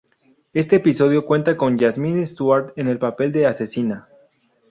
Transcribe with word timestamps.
Este 0.53 0.77
episodio 0.77 1.27
cuenta 1.27 1.55
con 1.57 1.77
Jazmín 1.77 2.25
Stuart, 2.25 2.73
en 2.75 2.87
el 2.87 2.97
papel 2.97 3.31
de 3.31 3.45
asesina. 3.45 4.09